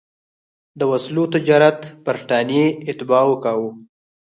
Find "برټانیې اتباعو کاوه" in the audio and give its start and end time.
2.05-3.71